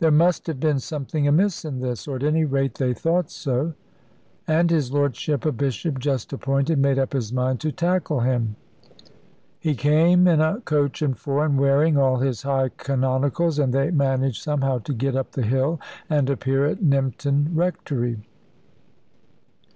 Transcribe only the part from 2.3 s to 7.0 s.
rate they thought so; and his lordship, a bishop just appointed, made